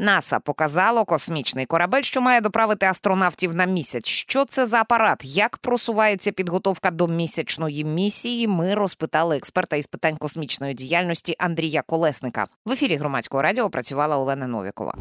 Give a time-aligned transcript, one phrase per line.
[0.00, 4.06] НАСА показало космічний корабель, що має доправити астронавтів на місяць.
[4.06, 5.24] Що це за апарат?
[5.24, 8.48] Як просувається підготовка до місячної місії?
[8.48, 12.44] Ми розпитали експерта із питань космічної діяльності Андрія Колесника.
[12.66, 14.94] В ефірі громадського радіо працювала Олена Новікова.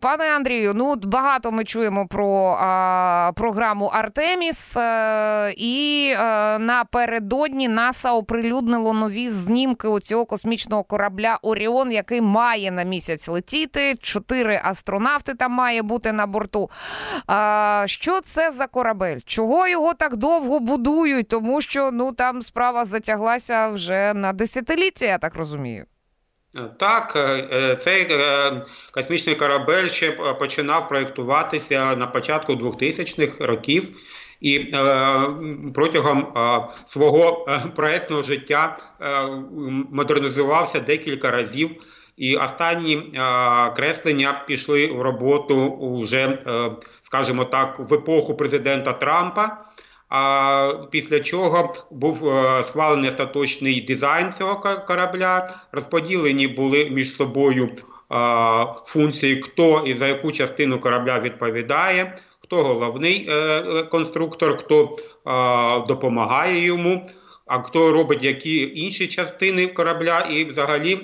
[0.00, 8.12] Пане Андрію, ну багато ми чуємо про а, програму Артеміс, а, і а, напередодні НАСА
[8.12, 13.94] оприлюднило нові знімки у цього космічного корабля Оріон, який має на місяць летіти.
[13.94, 16.70] Чотири астронавти там має бути на борту.
[17.26, 19.18] А, Що це за корабель?
[19.24, 21.28] Чого його так довго будують?
[21.28, 25.84] Тому що ну там справа затяглася вже на десятиліття, я так розумію.
[26.78, 33.88] Так, е, е, цей е, космічний корабель ще починав проєктуватися на початку 2000-х років.
[34.40, 34.74] І
[35.74, 36.34] протягом
[36.86, 38.76] свого проєктного життя
[39.90, 41.70] модернізувався декілька разів,
[42.16, 43.20] і останні
[43.76, 46.70] креслення пішли в роботу вже, е,
[47.02, 49.67] скажімо так, в епоху президента Трампа.
[50.08, 57.70] А після чого був е, схвалений остаточний дизайн цього корабля, розподілені були між собою
[58.84, 64.96] функції, хто і за яку частину корабля відповідає, хто головний е, конструктор, хто
[65.88, 67.06] допомагає йому.
[67.48, 70.94] А хто робить які інші частини корабля, і взагалі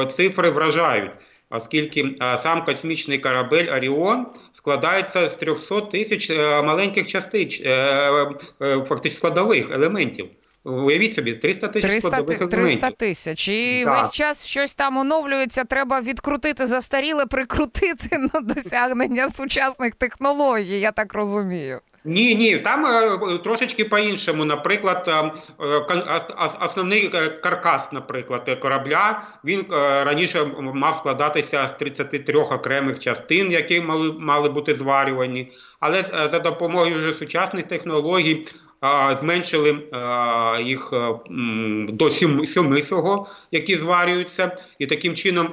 [0.00, 1.10] е, цифри вражають
[1.50, 9.16] оскільки е, сам космічний корабель Оріон складається з 300 тисяч е, маленьких частиць, е, фактично
[9.16, 10.28] складових елементів.
[10.64, 12.80] Уявіть собі, 300 тисяч 300, складових елементів.
[12.80, 13.48] 300 тисяч.
[13.48, 13.98] І да.
[13.98, 21.14] весь час щось там оновлюється, треба відкрутити застаріле, прикрутити на досягнення сучасних технологій, я так
[21.14, 21.80] розумію.
[22.04, 24.44] Ні, ні, там е, трошечки по-іншому.
[24.44, 26.20] Наприклад, е, е,
[26.60, 27.08] основний
[27.42, 29.64] каркас, наприклад, корабля, він
[30.02, 35.52] раніше мав складатися з 33 окремих частин, які мали мали бути зварювані.
[35.80, 38.46] Але за допомогою вже сучасних технологій
[39.18, 39.78] зменшили
[40.64, 40.92] їх
[41.88, 42.10] до
[42.46, 45.48] сьоми свого, які зварюються, і таким чином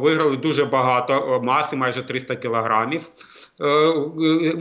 [0.00, 3.02] виграли дуже багато маси, майже 300 кілограмів.
[3.60, 3.92] Е,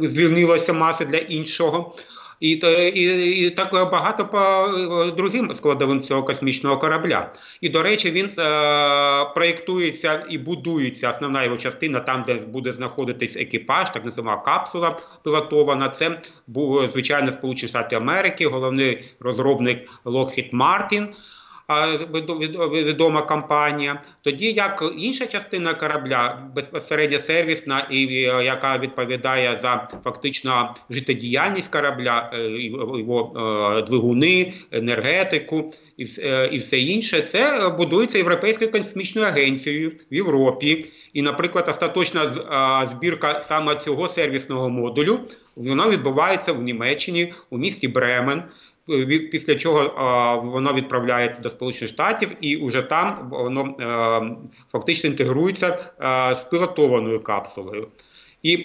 [0.10, 1.96] звільнилося маси для іншого.
[2.40, 7.32] І і, і так багато по е, другим складовим цього космічного корабля.
[7.62, 13.38] І, до речі, він е, проєктується і будується основна його частина, там, де буде знаходитись
[13.38, 15.90] екіпаж, так називана капсула пілотована.
[15.90, 21.08] Це був звичайно Сполучені Штати Америки, головний розробник Lockheed Martin
[22.72, 24.02] відома компанія.
[24.22, 32.32] Тоді як інша частина корабля, безпосередньо сервісна, і е, яка відповідає за фактично життєдіяльність корабля,
[32.34, 32.50] е,
[33.00, 33.34] його
[33.78, 35.72] е, двигуни, енергетику
[36.52, 40.86] і все інше, це будується Європейською космічною агенцією в Європі.
[41.14, 42.30] І, наприклад, остаточна
[42.88, 45.20] збірка саме цього сервісного модулю
[45.58, 48.44] вона відбувається в Німеччині у місті Бремен
[49.32, 49.84] після чого
[50.54, 57.20] воно відправляється до Сполучених Штатів, і вже там воно е, фактично інтегрується е, з пілотованою
[57.20, 57.88] капсулою.
[58.44, 58.58] І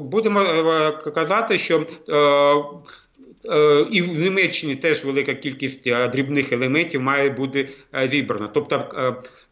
[0.00, 1.86] будемо е, казати, що
[3.90, 7.68] і в Німеччині теж велика кількість дрібних елементів має бути
[8.04, 8.48] зібрана.
[8.54, 8.88] Тобто,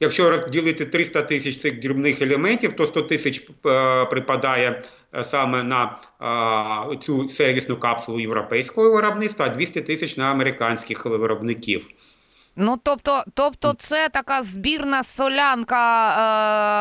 [0.00, 3.42] якщо розділити 300 тисяч цих дрібних елементів, то 100 тисяч
[4.10, 4.82] припадає
[5.22, 11.88] саме на а, цю сервісну капсулу європейського виробництва, а 200 тисяч на американських виробників.
[12.56, 16.10] Ну, тобто, тобто, це така збірна солянка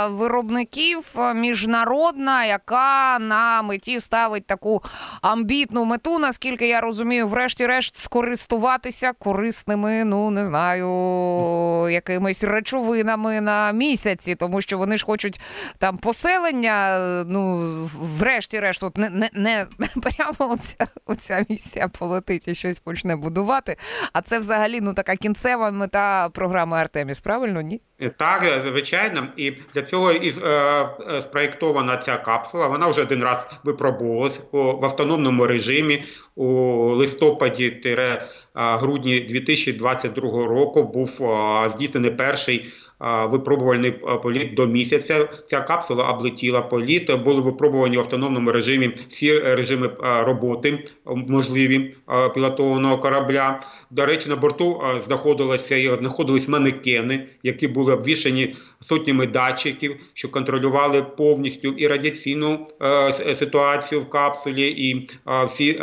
[0.08, 4.84] е, виробників е, міжнародна, яка на меті ставить таку
[5.22, 14.36] амбітну мету, наскільки я розумію, врешті-решт скористуватися корисними, ну не знаю, якимись речовинами на місяці,
[14.36, 15.42] тому що вони ж хочуть
[15.78, 17.00] там поселення.
[17.28, 17.58] Ну,
[18.00, 19.68] врешті-решт, от не не, не
[20.02, 23.78] прямо оця, оця місія полетить і щось почне будувати.
[24.14, 27.62] А це взагалі ну така кінцева кінцева мета програми Артеміс, правильно?
[27.62, 27.82] Ні?
[28.18, 30.50] Так, звичайно, і для цього і е,
[31.10, 32.68] е, спроєктована ця капсула.
[32.68, 36.04] Вона вже один раз випробувалась в автономному режимі
[36.36, 36.46] у
[36.96, 37.70] листопаді
[38.56, 40.84] грудні 2022 року.
[40.84, 41.22] Був
[41.70, 42.66] здійснений перший
[43.30, 43.92] випробувальний
[44.24, 45.30] політ до місяця.
[45.46, 47.16] Ця капсула облетіла політ.
[47.24, 51.96] Були випробувані в автономному режимі всі режими роботи можливі
[52.34, 53.60] пілотованого корабля.
[53.92, 61.68] До речі, на борту знаходилися знаходились манекени, які були обвішані сотнями датчиків, що контролювали повністю
[61.68, 62.68] і радіаційну
[63.34, 65.10] ситуацію в капсулі, і
[65.48, 65.74] всі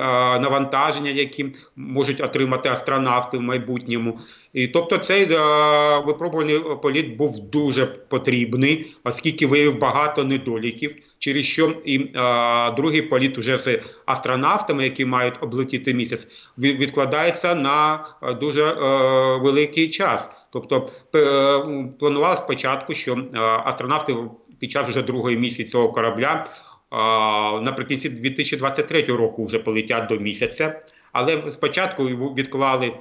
[0.41, 1.47] навантаження, які
[1.77, 4.19] можуть отримати астронавти в майбутньому.
[4.53, 5.27] І тобто цей
[6.07, 13.39] випробувальний політ був дуже потрібний, оскільки виявив багато недоліків, через що і е, другий політ
[13.39, 16.29] вже з астронавтами, які мають облетіти місяць,
[16.59, 18.05] відкладається на
[18.41, 18.75] дуже е,
[19.37, 20.31] великий час.
[20.53, 23.25] Тобто е, планували спочатку, що
[23.65, 24.17] астронавти
[24.59, 26.47] під час вже другої місії цього корабля
[27.63, 30.81] наприкінці 2023 року вже полетять до місяця.
[31.13, 32.93] Але спочатку відклали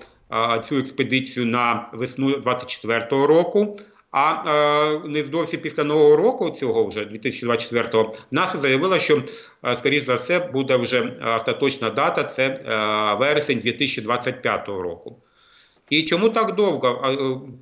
[0.64, 3.80] цю експедицію на весну 24-го року.
[4.12, 9.24] А е, невдовзі після нового року, цього вже 2024-го, НАСА заявила, що
[9.66, 11.02] е, скоріш за все буде вже
[11.36, 12.24] остаточна дата.
[12.24, 12.56] Це е,
[13.20, 15.22] вересень 2025 року.
[15.90, 17.04] І чому так довго?
[17.06, 17.18] Е,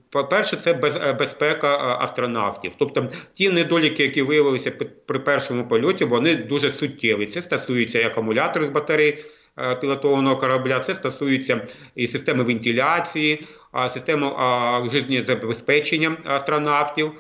[0.10, 2.72] по-перше, це е, безпека е, астронавтів.
[2.80, 4.72] Тобто ті недоліки, які виявилися
[5.06, 7.26] при першому польоті, вони дуже суттєві.
[7.26, 9.18] Це стосується і акумуляторних батарей
[9.82, 13.48] пілотованого корабля, це стосується і системи вентиляції,
[13.90, 14.32] системи
[14.92, 17.12] життєзабезпечення астронавтів.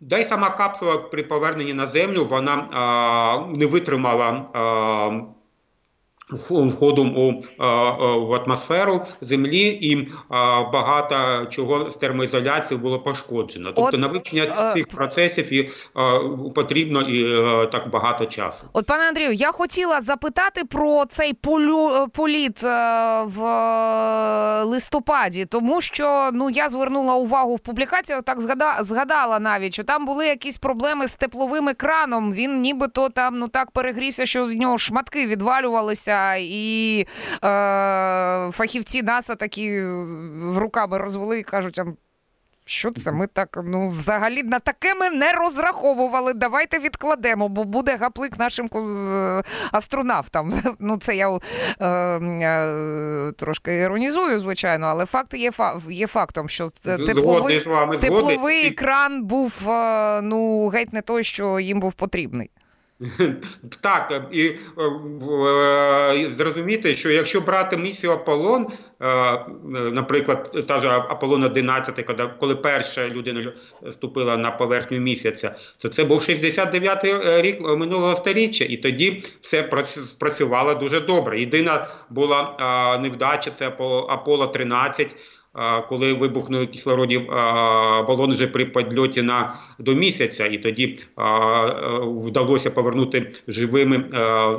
[0.00, 2.56] Да й сама капсула при поверненні на землю вона
[3.54, 4.46] не витримала.
[6.32, 10.08] Входом у в атмосферу землі, і
[10.72, 13.72] багато чого з термоізоляції було пошкоджено.
[13.72, 14.42] Тобто От, на вивчення.
[14.60, 15.70] Е, цих процесів і
[16.54, 18.66] потрібно і е, так багато часу.
[18.72, 22.62] От пане Андрію, я хотіла запитати про цей полю е, політ
[23.24, 23.42] в
[24.64, 30.06] листопаді, тому що ну я звернула увагу в публікаціях, так згадала, згадала навіть, що там
[30.06, 32.32] були якісь проблеми з тепловим екраном.
[32.32, 37.06] Він нібито там ну так перегрівся, що в нього шматки відвалювалися і е,
[38.52, 41.84] фахівці НАСА такі в руками розвели і кажуть, а
[42.64, 43.12] що це?
[43.12, 46.32] Ми так ну взагалі на таке ми не розраховували.
[46.32, 49.42] Давайте відкладемо, бо буде гаплик нашим е,
[49.72, 50.52] астронавтам.
[50.78, 51.38] Ну це я
[51.80, 55.52] е, е, трошки іронізую, звичайно, але факт є
[55.90, 56.70] є фактом, що
[57.06, 57.60] тепловий,
[58.00, 62.50] тепловий екран був е, ну геть не той, що їм був потрібний.
[63.80, 64.56] Так, і е,
[66.14, 68.66] е, зрозуміти, що якщо брати місію Аполлон,
[69.02, 69.38] е,
[69.92, 72.06] наприклад, та ж Аполлон 11,
[72.40, 73.52] коли перша людина
[73.90, 80.74] ступила на поверхню місяця, то це був 69-й рік минулого століття, і тоді все спрацювало
[80.74, 81.40] дуже добре.
[81.40, 82.56] Єдина була
[83.02, 83.68] невдача це
[84.08, 85.16] Аполло 13
[85.88, 87.18] коли вибухнули кислородні
[88.08, 90.98] балони вже при підльоті на до місяця, і тоді
[92.00, 94.04] вдалося повернути живими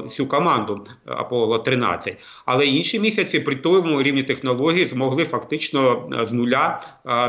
[0.03, 6.81] всю команду Аполло 13 Але інші місяці при тому рівні технології змогли фактично з нуля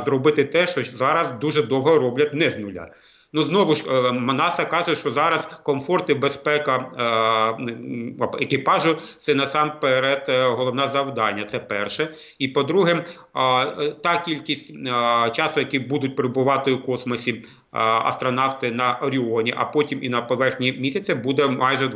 [0.05, 2.89] зробити те, що зараз дуже довго роблять не з нуля.
[3.37, 3.83] Ну знову ж
[4.13, 6.77] Манаса каже, що зараз комфорт і безпека
[7.59, 11.45] е, екіпажу це насамперед е, головне завдання.
[11.45, 12.15] Це перше.
[12.39, 13.05] І по-друге,
[14.03, 14.75] та кількість
[15.33, 17.43] часу, які будуть перебувати у космосі
[17.75, 21.87] астронавти на Оріоні, а потім і на поверхні місяця буде майже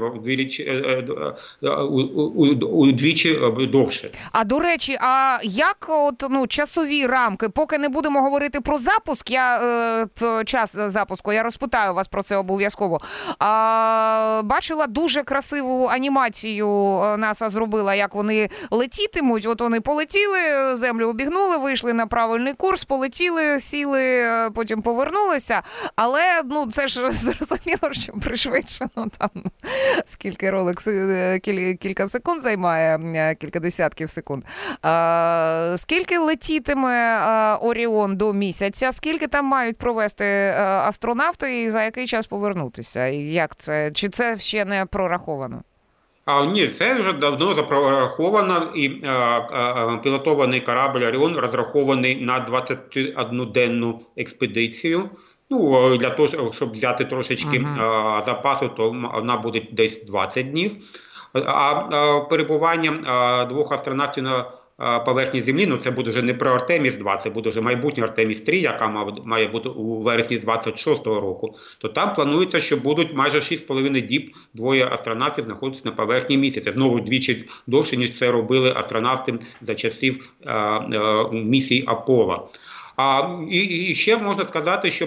[2.71, 3.39] удвічі
[3.73, 4.11] довше.
[4.33, 9.31] А до речі, а як от ну часові рамки, поки не будемо говорити про запуск,
[9.31, 9.61] я
[10.23, 13.01] е, час запуску, я розпитаю вас про це обов'язково.
[13.39, 16.69] А, Бачила дуже красиву анімацію.
[17.19, 19.47] НАСА зробила, як вони летітимуть.
[19.47, 20.39] От вони полетіли,
[20.77, 24.25] землю обігнули, вийшли на правильний курс, полетіли, сіли,
[24.55, 25.63] потім повернулися.
[25.97, 29.31] Але ну це ж зрозуміло, що пришвидшено там
[30.07, 31.39] скільки ролик е,
[31.81, 34.45] кілька секунд займає, е, кілька десятків секунд.
[34.83, 37.19] А, Скільки летітиме
[37.61, 38.93] Оріон до місяця?
[38.93, 43.07] Скільки там мають провести е, астронавти, і за який час повернутися?
[43.07, 43.91] І Як це?
[43.91, 45.63] Чи це ще не прораховано?
[46.25, 54.01] А ні, це вже давно запрораховано, і а, а, пілотований корабль Оріон розрахований на 21-денну
[54.17, 55.11] експедицію.
[55.51, 58.23] Ну, для того, щоб взяти трошечки ага.
[58.23, 60.73] запасу, то вона буде десь 20 днів.
[61.33, 64.45] А перебування двох астронавтів на
[65.07, 68.41] поверхні землі, ну це буде вже не про Артеміс 2 це буде вже майбутнє Артеміс
[68.41, 68.89] 3 яка
[69.25, 71.57] має бути у вересні 26-го року.
[71.79, 76.73] То там планується, що будуть майже 6,5 діб двоє астронавтів знаходитися на поверхні місяця.
[76.73, 80.33] Знову двічі довше ніж це робили астронавти за часів
[81.33, 82.49] місії Аполло.
[82.99, 85.07] А і, і ще можна сказати, що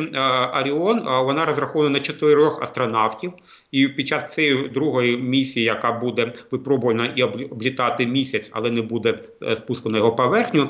[0.53, 3.33] Аріон вона розрахована на чотирьох астронавтів,
[3.71, 9.21] і під час цієї другої місії, яка буде випробувана і облітати місяць, але не буде
[9.43, 10.69] е, спуску на його поверхню.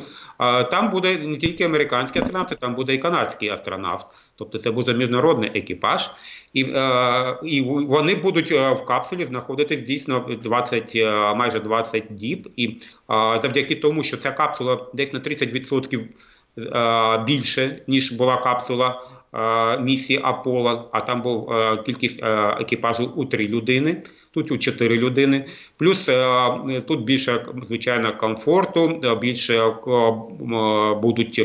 [0.72, 4.08] Там буде не тільки американський астронавт, там буде і канадський астронавт.
[4.36, 6.10] Тобто це буде міжнародний екіпаж,
[6.54, 10.96] і е, і вони будуть е, в капсулі знаходитись дійсно 20,
[11.36, 12.50] майже 20 діб.
[12.56, 12.78] І
[13.42, 16.06] завдяки тому, що ця капсула десь на 30%
[17.26, 19.02] більше ніж була капсула.
[19.80, 21.54] Місії Аполло, а там був
[21.86, 22.24] кількість
[22.60, 24.04] екіпажу у три людини
[24.34, 25.46] тут у 4 людини.
[25.78, 29.74] Плюс е, тут більше звичайно комфорту, е, більше е,
[31.02, 31.42] будуть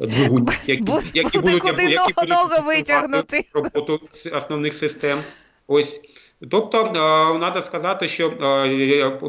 [0.00, 0.82] двигуні, які,
[1.14, 4.00] які будуть які будуть витягнути роботу
[4.32, 5.18] основних систем.
[5.66, 6.00] Ось.
[6.50, 6.88] Тобто,
[7.40, 8.30] треба сказати, що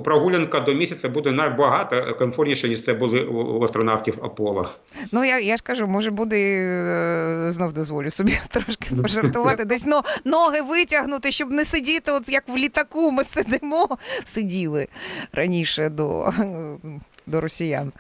[0.04, 4.70] прогулянка до місяця буде набагато комфортніше, ніж це були у астронавтів Аполло.
[5.12, 9.66] Ну я я ж кажу, може буде знов дозволю собі трошки пожартувати.
[9.66, 14.88] Десь но, ноги витягнути, щоб не сидіти, от як в літаку ми сидимо, сиділи
[15.32, 16.32] раніше до
[17.28, 17.92] до росіян,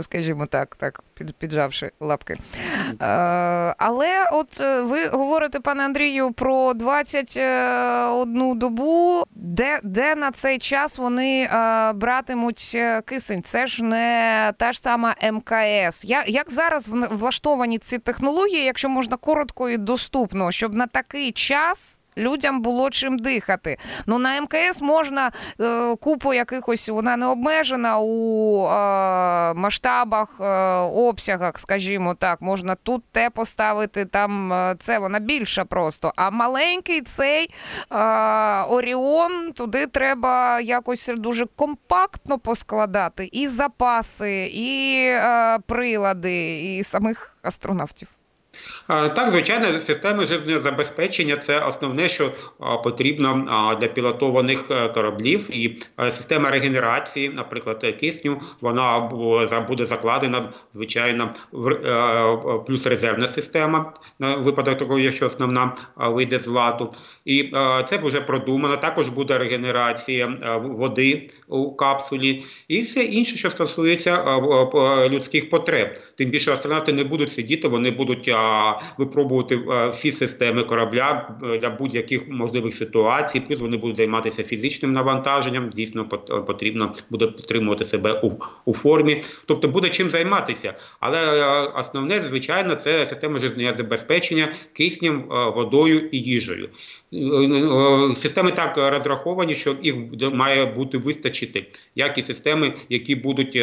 [0.00, 1.02] скажімо так, так,
[1.38, 2.36] піджавши лапки.
[3.78, 11.42] Але от ви говорите, пане Андрію, про 21 добу, де де на цей час вони
[11.42, 13.42] е, братимуть е, кисень?
[13.42, 16.04] Це ж не та ж сама МКС.
[16.04, 21.98] Я, як зараз влаштовані ці технології, якщо можна коротко і доступно, щоб на такий час
[22.18, 23.78] людям було чим дихати.
[24.06, 28.68] Ну на МКС можна е, купу якихось, вона не обмежена у е,
[29.54, 30.44] масштабах, е,
[30.78, 32.42] обсягах, скажімо так.
[32.42, 36.12] Можна тут те поставити, там е, це вона більша просто.
[36.16, 37.50] А маленький цей
[37.90, 37.96] е,
[38.62, 45.12] Оріон, туди треба якось дуже компактно поскладати і запаси, і
[45.66, 48.17] прилади, і самих астронавтів.
[48.88, 52.32] Так, звичайно, системи жизнезабезпечення це основне, що
[52.84, 53.44] потрібно
[53.80, 59.00] для пілотованих е, кораблів, і е, система регенерації, наприклад, кисню, вона
[59.68, 66.92] буде закладена, звичайно, е, плюс резервна система на випадок того, якщо основна вийде з ладу.
[67.24, 67.52] І
[67.86, 68.76] це вже продумано.
[68.76, 74.40] Також буде регенерація води у капсулі, і все інше, що стосується
[75.10, 75.98] людських потреб.
[76.14, 78.28] Тим більше астронавти не будуть сидіти, вони будуть
[78.98, 83.40] випробувати е, всі системи корабля е, для будь-яких можливих ситуацій.
[83.40, 85.70] Плюс вони будуть займатися фізичним навантаженням.
[85.70, 86.08] Дійсно,
[86.46, 88.30] потрібно буде підтримувати себе у,
[88.64, 89.22] у формі.
[89.46, 90.74] Тобто буде чим займатися.
[91.00, 95.24] Але е, основне, звичайно, це система життєзабезпечення киснем,
[95.54, 96.68] водою і їжею.
[98.16, 99.94] Системи так розраховані, що їх
[100.32, 103.58] має бути вистачити, як і системи, які будуть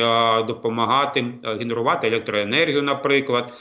[0.47, 3.53] допомагати генерувати електроенергію, наприклад.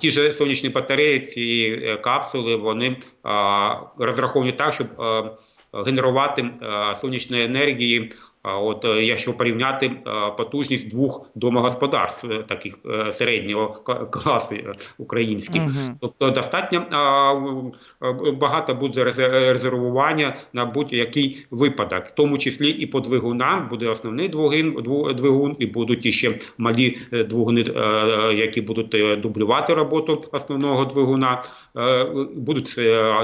[0.00, 2.96] Ті ж сонячні батареї, ці е, капсули, вони
[3.98, 4.86] розраховані так, щоб
[5.72, 6.50] генерувати
[6.96, 10.00] сонячної енергії От е, якщо порівняти е,
[10.36, 12.78] потужність двох домогосподарств, е, таких
[13.10, 13.68] середнього
[14.10, 14.56] класу
[14.98, 16.82] українських, uh тобто достатньо
[18.40, 24.82] багато буде резервування на будь-який випадок, в тому числі і по двигунам буде основний двигун,
[25.14, 27.64] двигун і будуть ще малі двигуни,
[28.34, 31.42] які будуть дублювати роботу основного двигуна,
[32.34, 32.74] будуть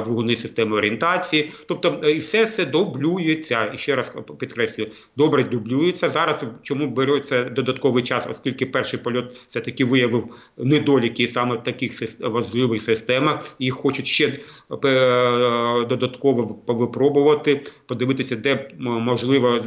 [0.05, 6.09] двигуни системи орієнтації, тобто і все це дублюється і ще раз підкреслюю добре дублюється.
[6.09, 10.25] Зараз чому береться додатковий час, оскільки перший польот все таки виявив
[10.57, 14.41] недоліки саме в таких важливих системах, їх хочуть ще е,
[15.85, 19.61] додатково випробувати, подивитися, де можливо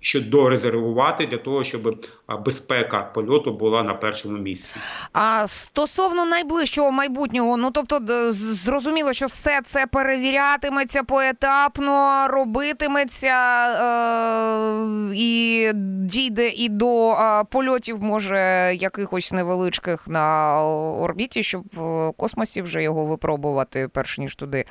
[0.00, 2.06] що дорезервувати для того, щоб
[2.44, 4.74] безпека польоту була на першому місці.
[5.12, 7.98] А стосовно найближчого майбутнього, ну тобто,
[8.30, 13.36] зрозуміло, що все це перевірятиметься поетапно, робитиметься.
[13.68, 17.16] Е і дійде і до
[17.50, 18.38] польотів, може,
[18.74, 20.58] якихось невеличких на
[21.00, 24.64] орбіті, щоб в космосі вже його випробувати, перш ніж туди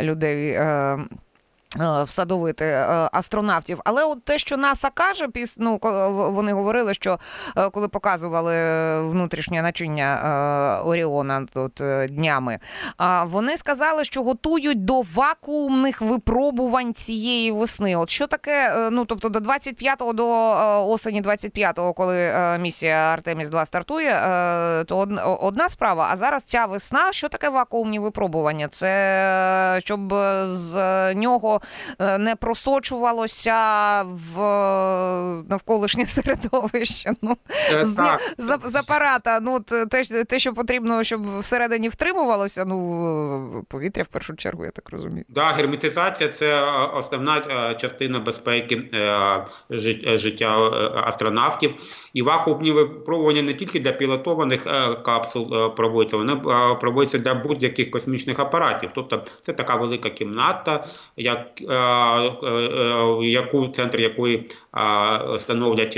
[0.00, 0.60] людей.
[1.80, 5.28] Е, всадовити е, астронавтів, але от те, що НАСА каже,
[5.58, 5.78] ну,
[6.32, 7.18] вони говорили, що
[7.56, 8.54] е, коли показували
[9.00, 12.58] внутрішнє начиння Оріона тут днями,
[13.24, 17.96] вони сказали, що готують до вакуумних випробувань цієї весни.
[17.96, 18.88] От що таке?
[18.90, 20.28] Ну тобто до 25-го, до
[20.90, 24.12] осені 25-го, коли місія Артеміс 2 стартує,
[24.86, 24.98] то
[25.40, 26.08] одна справа.
[26.10, 28.68] А зараз ця весна, що таке вакуумні випробування?
[28.68, 30.14] Це щоб
[30.44, 30.74] з
[31.14, 31.60] нього
[31.98, 33.54] не просочувалося
[34.02, 34.38] в
[35.48, 37.10] навколишнє середовище.
[37.22, 37.36] Ну,
[37.82, 39.40] з, з, з апарата.
[39.40, 44.90] Ну, те, те, що потрібно, щоб всередині втримувалося, ну, повітря в першу чергу, я так
[44.90, 45.24] розумію.
[45.28, 46.62] Да, герметизація це
[46.94, 48.82] основна частина безпеки
[50.16, 50.70] життя
[51.06, 51.74] астронавтів.
[52.14, 54.64] І вакуумні випробування не тільки для пілотованих
[55.04, 56.36] капсул проводяться, вони
[56.80, 58.90] проводяться для будь-яких космічних апаратів.
[58.94, 60.84] Тобто це така велика кімната,
[61.16, 61.53] як,
[63.22, 64.50] яку центр якої
[65.38, 65.96] становлять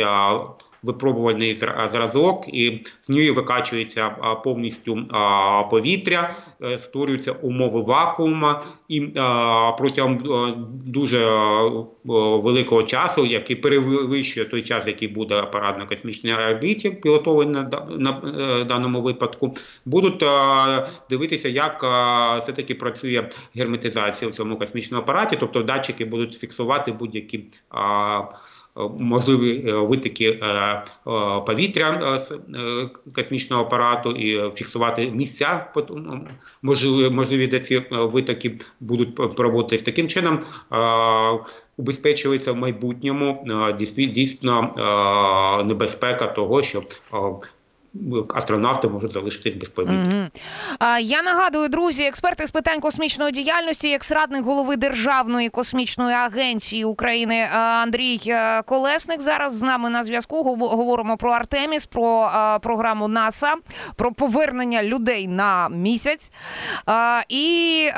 [0.82, 1.54] випробувальний
[1.86, 4.08] зразок, і з нього викачується
[4.44, 5.06] повністю
[5.70, 9.00] повітря, е, створюються умови вакуума, і
[9.78, 10.22] протягом
[10.84, 11.26] дуже
[12.04, 17.62] великого часу, який перевищує той час, який буде апарат на космічній орбіті, пілотований
[17.98, 19.54] на е, даному випадку,
[19.84, 20.24] будуть
[21.10, 21.76] дивитися, як
[22.42, 27.44] все таки працює герметизація в цьому космічному апараті, тобто датчики будуть фіксувати будь-які
[28.98, 30.82] можливі е, витоки е, е,
[31.46, 32.38] повітря з
[33.14, 35.72] космічного апарату і фіксувати місця,
[36.62, 40.40] можливі, де ці витоки будуть проводитись таким чином.
[41.76, 43.46] Убезпечується в майбутньому
[43.96, 44.72] дійсно
[45.66, 46.82] небезпека того, що
[48.34, 49.96] астронавти можуть залишитись без повітря.
[49.96, 50.96] Угу.
[51.00, 58.20] Я нагадую, друзі, експерти з питань космічної діяльності, екс-радник голови Державної космічної агенції України Андрій
[58.26, 60.56] е, Колесник зараз з нами на зв'язку.
[60.56, 62.30] Говоримо про Артеміс, про
[62.62, 63.54] програму НАСА,
[63.96, 66.32] про повернення людей на місяць.
[67.28, 67.88] І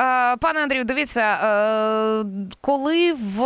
[0.41, 2.25] пане Андрію, дивіться, е,
[2.61, 3.39] коли в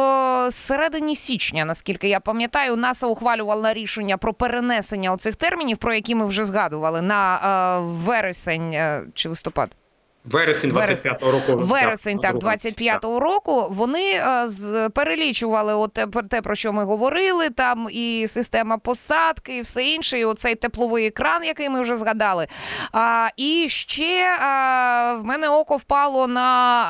[0.52, 6.26] середині січня, наскільки я пам'ятаю, НАСА ухвалювала рішення про перенесення оцих термінів, про які ми
[6.26, 9.76] вже вже згадували на е, вересень е, чи листопад.
[10.24, 11.56] Вересень 25-го року.
[11.56, 13.66] Вересень, так, 25-го року.
[13.70, 15.98] Вони е, перелічували от
[16.30, 21.06] те, про що ми говорили, там і система посадки, і все інше, і оцей тепловий
[21.06, 22.46] екран, який ми вже згадали.
[22.92, 26.42] А, І ще а, в мене око впало на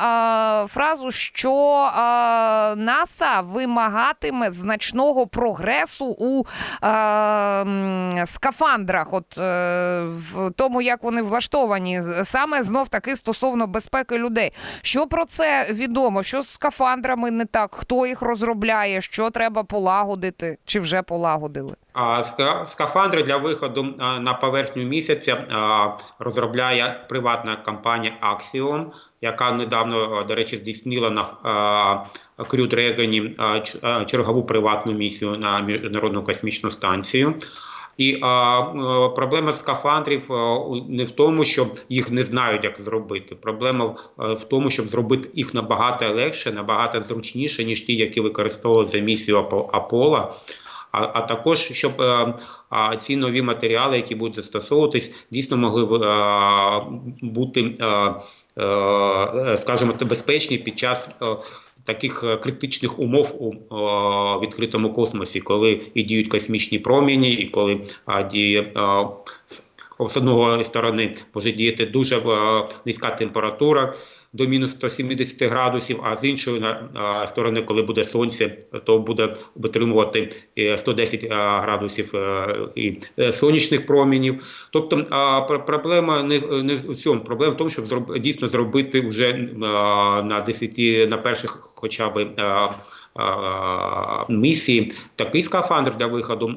[0.03, 1.53] а, фразу, що
[1.95, 6.43] а, НАСА вимагатиме значного прогресу у
[6.81, 7.65] а,
[8.25, 14.51] скафандрах, от е, в тому, як вони влаштовані, саме знов таки стосовно безпеки людей.
[14.81, 16.23] Що про це відомо?
[16.23, 17.75] Що з скафандрами не так?
[17.75, 19.01] Хто їх розробляє?
[19.01, 20.57] Що треба полагодити?
[20.65, 21.75] Чи вже полагодили?
[21.93, 22.23] А
[22.65, 23.83] скафандри для виходу
[24.19, 25.45] на поверхню місяця
[26.19, 28.85] розробляє приватна компанія Axiom,
[29.21, 31.23] яка недавно, до речі, здійснила на
[32.37, 37.33] Crew Dragon чергову приватну місію на міжнародну космічну станцію.
[37.97, 38.61] І а,
[39.15, 40.29] проблема скафандрів
[40.89, 43.35] не в тому, що їх не знають, як зробити.
[43.35, 48.99] Проблема в тому, щоб зробити їх набагато легше, набагато зручніше, ніж ті, які використовували за
[48.99, 49.37] місію
[49.71, 50.33] Апола.
[50.93, 52.35] А а також щоб а,
[52.69, 56.81] а, ці нові матеріали, які будуть застосовуватись, дійсно могли а,
[57.21, 58.13] бути, а,
[58.55, 61.09] а, скажімо, безпечні під час.
[61.19, 61.35] А,
[61.83, 67.81] таких е, критичних умов у о, відкритому космосі, коли і діють космічні проміні, і коли
[68.05, 69.05] а, діє а,
[70.09, 73.93] з одного сторони може діяти дуже а, низька температура
[74.33, 76.65] до мінус 170 градусів, а з іншої
[77.25, 80.29] сторони, коли буде сонце, то буде витримувати
[80.77, 81.27] 110 е,
[81.61, 84.67] градусів е, і е, сонячних промінів.
[84.71, 85.03] Тобто
[85.67, 87.21] проблема не не в цьому.
[87.21, 89.33] Проблема в тому, щоб дійсно зробити вже
[90.23, 92.35] на 10, на перших хоча б.
[94.29, 96.47] Місії такий скафандр для виходу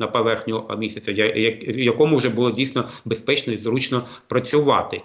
[0.00, 5.00] на поверхню місяця, в якому вже було дійсно безпечно і зручно працювати.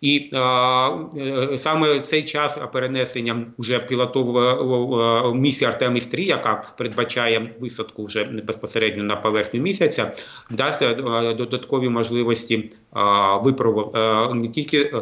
[0.00, 8.04] І а, е, саме цей час перенесення вже пілотової місії Артеміс 3 яка передбачає висадку
[8.04, 10.12] вже безпосередньо на поверхню місяця,
[10.50, 10.94] дасть е,
[11.34, 14.92] додаткові можливості а, випробувати не тільки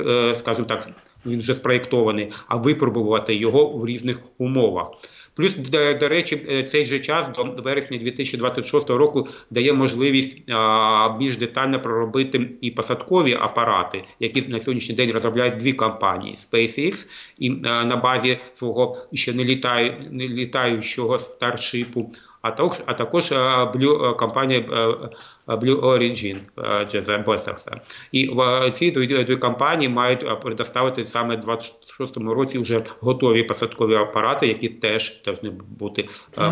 [0.00, 0.82] е, скажімо так,
[1.26, 4.88] він вже спроєктований, а випробувати його в різних умовах.
[5.36, 11.16] Плюс, до, до речі, е, цей же час до вересня 2026 року дає можливість а,
[11.18, 17.08] більш детально проробити і посадкові апарати, які на сьогоднішній день розробляють дві компанії: SpaceX
[17.38, 22.10] і а, на базі свого ще не літаю, не літаючого старшипу
[22.44, 24.64] а також а також Blue, компанія
[25.46, 27.80] Blue Origin Безекса.
[28.12, 28.30] І
[28.72, 34.68] ці дві, дві компанії мають предоставити саме в 26-му році вже готові посадкові апарати, які
[34.68, 36.08] теж повинні бути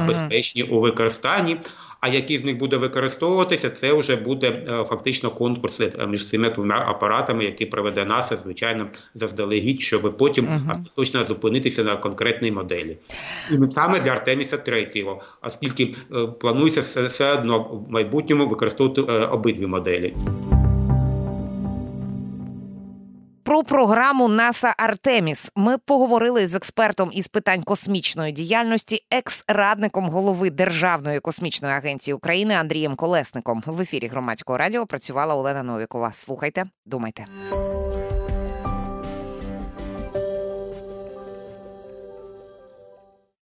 [0.06, 1.56] безпечні у використанні.
[2.02, 6.50] А який з них буде використовуватися, це вже буде е, фактично конкурс е, між цими
[6.50, 12.96] двома апаратами, які проведе НАСА, звичайно, заздалегідь, щоб потім uh остаточно зупинитися на конкретній моделі.
[13.50, 19.66] І саме для Артеміса третього, оскільки е, планується все, все одно в майбутньому використовувати обидві
[19.66, 20.14] моделі.
[23.52, 31.20] Про програму НАСА Артеміс ми поговорили з експертом із питань космічної діяльності, екс-радником голови Державної
[31.20, 33.62] космічної агенції України Андрієм Колесником.
[33.66, 36.12] В ефірі громадського радіо працювала Олена Новікова.
[36.12, 37.24] Слухайте, думайте.